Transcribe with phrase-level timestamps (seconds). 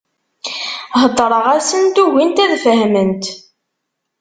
[1.01, 3.23] Heddreɣ-asent, ugint ad fehment.